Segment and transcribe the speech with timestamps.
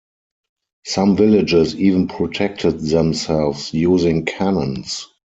[0.83, 5.05] Some villages even protected themselves using cannons.